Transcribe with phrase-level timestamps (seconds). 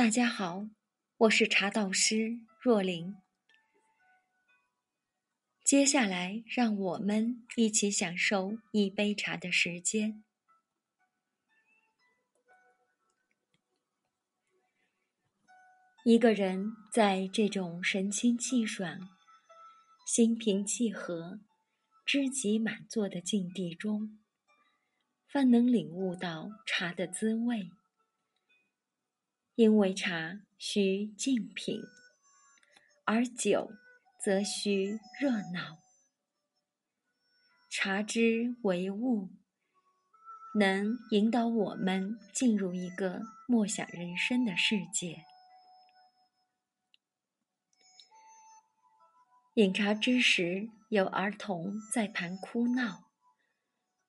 [0.00, 0.66] 大家好，
[1.18, 3.18] 我是茶道师若琳。
[5.62, 10.24] 接下来，让我们一起享受一杯茶的时间。
[16.06, 19.10] 一个人在这种神清气爽、
[20.06, 21.40] 心平气和、
[22.06, 24.18] 知己满座的境地中，
[25.30, 27.70] 方能领悟到茶的滋味。
[29.60, 31.82] 因为茶需静品，
[33.04, 33.70] 而酒
[34.18, 35.76] 则需热闹。
[37.68, 39.28] 茶之为物，
[40.58, 45.26] 能引导我们进入一个默想人生的世界。
[49.56, 53.10] 饮茶之时，有儿童在旁哭闹，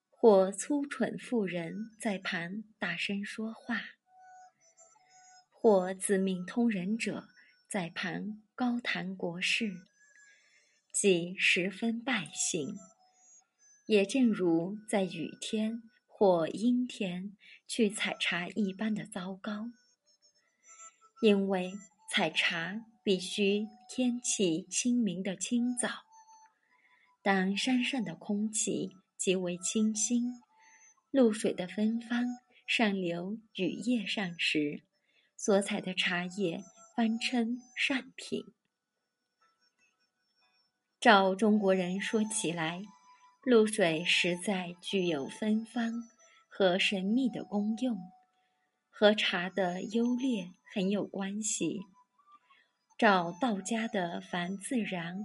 [0.08, 3.82] 或粗蠢妇人在旁大声说话。
[5.62, 7.28] 或自命通人者
[7.70, 9.72] 在旁高谈国事，
[10.90, 12.74] 即十分败兴。
[13.86, 17.36] 也正如在雨天或阴天
[17.68, 19.66] 去采茶一般的糟糕。
[21.22, 21.72] 因为
[22.10, 25.88] 采茶必须天气清明的清早，
[27.22, 30.24] 当山上的空气极为清新，
[31.12, 32.24] 露水的芬芳
[32.66, 34.82] 上流雨叶上时。
[35.44, 36.62] 所采的茶叶
[36.94, 38.44] 翻称善品。
[41.00, 42.80] 照中国人说起来，
[43.42, 45.94] 露水实在具有芬芳
[46.48, 47.98] 和神秘的功用，
[48.88, 51.80] 和茶的优劣很有关系。
[52.96, 55.24] 照道家的“凡自然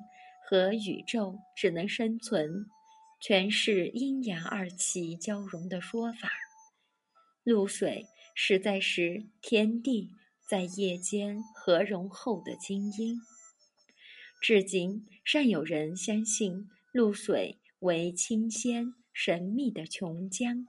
[0.49, 2.65] 和宇宙只能生存，
[3.21, 6.31] 全是阴阳二气交融”的说法，
[7.43, 8.07] 露水。
[8.39, 10.11] 实在是天地
[10.47, 13.19] 在夜间合融后的精英。
[14.39, 20.67] 至今尚有人相信露水为清鲜神秘的琼浆，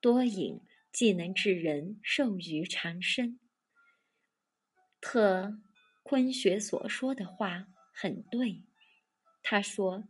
[0.00, 3.38] 多饮既能致人寿于长生。
[4.98, 5.60] 特
[6.02, 8.62] 昆学所说的话很对，
[9.42, 10.08] 他说：“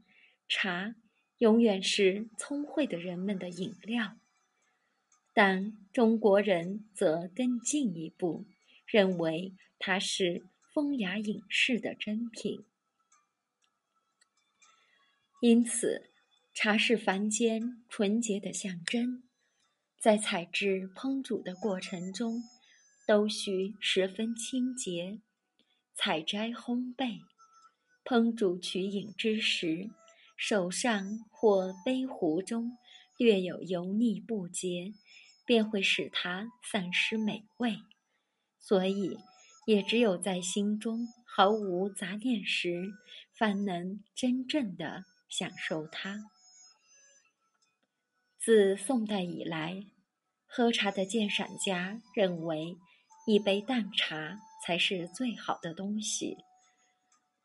[0.48, 0.94] 茶
[1.38, 4.18] 永远是聪慧的人们的饮料。”
[5.38, 8.46] 但中国人则更进一步，
[8.86, 12.64] 认为它是风雅隐士的珍品。
[15.42, 16.08] 因此，
[16.54, 19.24] 茶是凡间纯洁的象征，
[20.00, 22.42] 在采制烹煮的过程中，
[23.06, 25.20] 都需十分清洁。
[25.94, 27.20] 采摘、烘焙、
[28.06, 29.90] 烹煮取饮之时，
[30.34, 32.78] 手上或杯壶中
[33.18, 34.94] 略有油腻不洁。
[35.46, 37.78] 便会使它丧失美味，
[38.58, 39.16] 所以
[39.64, 42.92] 也只有在心中毫无杂念时，
[43.32, 46.24] 方能真正的享受它。
[48.38, 49.86] 自宋代以来，
[50.46, 52.76] 喝茶的鉴赏家认为，
[53.26, 56.36] 一杯淡茶才是最好的东西。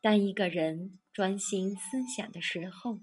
[0.00, 2.98] 当一个人专心思想的时候，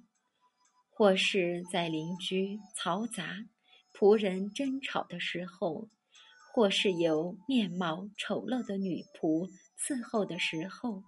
[0.90, 3.46] 或是在邻居嘈杂。
[3.94, 5.90] 仆人争吵的时候，
[6.54, 11.04] 或是由面貌丑陋的女仆伺候的时候，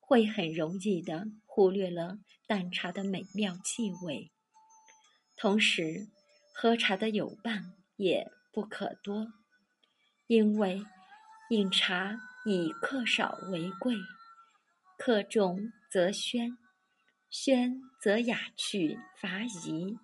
[0.00, 4.30] 会很容易的忽略了淡茶的美妙气味。
[5.36, 6.08] 同时，
[6.54, 9.28] 喝茶的友伴也不可多，
[10.26, 10.82] 因为
[11.50, 13.94] 饮茶以客少为贵，
[14.96, 16.56] 客众则喧，
[17.30, 19.98] 喧则雅趣乏宜。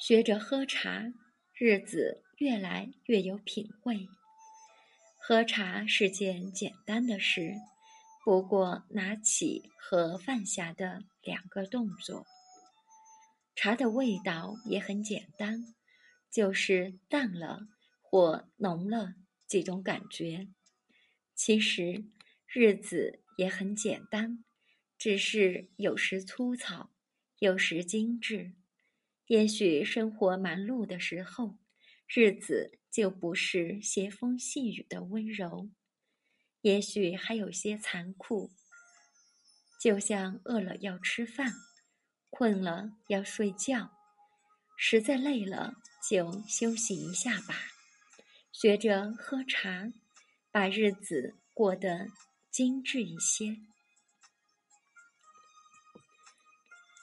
[0.00, 1.12] 学着喝茶，
[1.52, 4.08] 日子越来越有品味。
[5.18, 7.52] 喝茶是件简单的事，
[8.24, 12.24] 不过拿起和放下的两个动作。
[13.54, 15.66] 茶的味道也很简单，
[16.32, 17.68] 就是淡了
[18.00, 19.16] 或浓了
[19.46, 20.48] 几种感觉。
[21.34, 22.06] 其实
[22.46, 24.42] 日子也很简单，
[24.96, 26.90] 只是有时粗糙，
[27.38, 28.54] 有时精致。
[29.30, 31.56] 也许生活忙碌的时候，
[32.08, 35.70] 日子就不是斜风细雨的温柔；
[36.62, 38.50] 也许还有些残酷，
[39.80, 41.52] 就像饿了要吃饭，
[42.28, 43.92] 困了要睡觉，
[44.76, 45.74] 实在累了
[46.08, 47.54] 就休息一下吧。
[48.50, 49.92] 学着喝茶，
[50.50, 52.08] 把日子过得
[52.50, 53.58] 精致一些。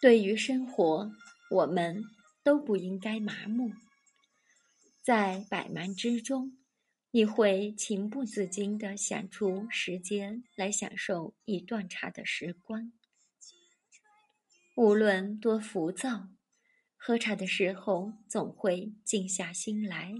[0.01, 1.09] 对于生活，
[1.51, 2.03] 我们。
[2.47, 3.73] 都不应该麻木，
[5.01, 6.57] 在百忙之中，
[7.11, 12.93] 你会情不自禁地想出时间来享受一段茶的时光。
[14.77, 16.29] 无论多浮躁，
[16.95, 20.13] 喝茶的时候总会静下心来，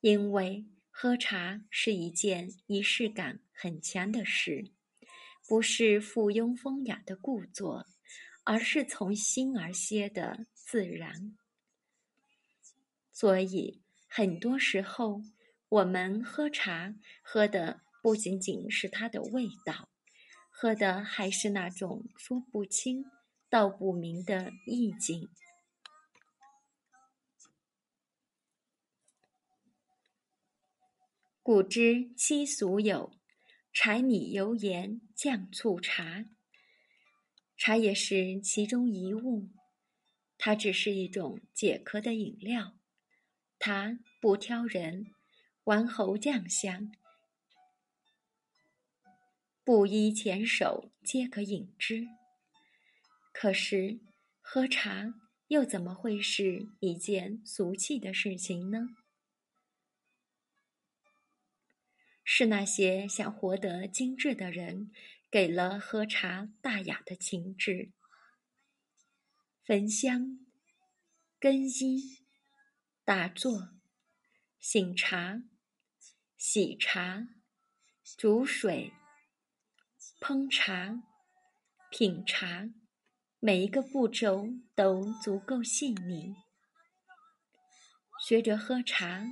[0.00, 4.70] 因为喝茶是一件仪式感很强的事，
[5.48, 7.88] 不是附庸风雅的故作，
[8.46, 11.36] 而是从心而歇的自然。
[13.12, 15.20] 所以，很多时候
[15.68, 19.88] 我们喝茶，喝的不仅仅是它的味道。
[20.48, 23.04] 喝的还是那种说不清、
[23.50, 25.28] 道不明的意境。
[31.42, 33.12] 古之七俗有：
[33.72, 36.24] 柴米油盐酱醋茶。
[37.56, 39.48] 茶也是其中一物，
[40.36, 42.74] 它只是一种解渴的饮料。
[43.58, 45.06] 它不挑人，
[45.64, 46.92] 王侯将相。
[49.64, 52.06] 布衣前手皆可饮之。
[53.32, 54.00] 可是，
[54.40, 55.14] 喝茶
[55.48, 58.90] 又怎么会是一件俗气的事情呢？
[62.28, 64.90] 是那些想活得精致的人，
[65.30, 67.92] 给了喝茶大雅的情致。
[69.64, 70.44] 焚香、
[71.38, 72.24] 更衣、
[73.04, 73.70] 打坐、
[74.58, 75.40] 醒茶、
[76.36, 77.28] 洗茶、
[78.18, 78.92] 煮水。
[80.18, 81.02] 烹茶、
[81.90, 82.68] 品茶，
[83.38, 86.34] 每一个步骤都足够细腻。
[88.26, 89.24] 学着喝茶，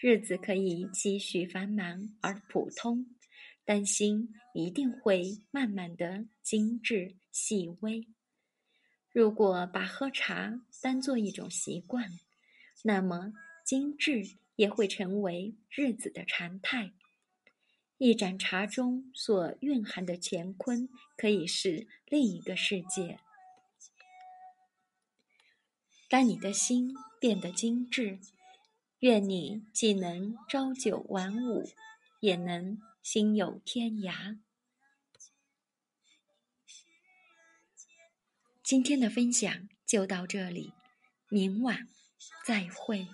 [0.00, 3.06] 日子可以继续繁忙而普通，
[3.64, 8.06] 但心一定会慢慢的精致细微。
[9.10, 12.12] 如果把喝茶当做一种习惯，
[12.84, 13.32] 那么
[13.64, 16.92] 精致也会成为日子的常态。
[17.96, 23.18] 一盏茶中所蕴含的乾坤，可以是另一个世界。
[26.08, 28.20] 当你的心变得精致，
[29.00, 31.70] 愿你既能朝九晚五，
[32.18, 34.40] 也能心有天涯。
[38.64, 40.72] 今天的分享就到这里，
[41.28, 41.88] 明晚
[42.44, 43.06] 再会。